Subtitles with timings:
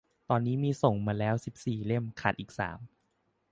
[0.29, 2.79] ตอนนี้มีส่งมาแล้วสิบสี่เล่ม ขาดอีกสาม